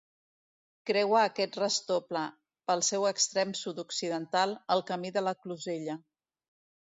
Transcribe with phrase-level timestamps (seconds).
[0.89, 2.23] Creua aquest restoble,
[2.71, 6.01] pel seu extrem sud-occidental, el Camí de la Closella.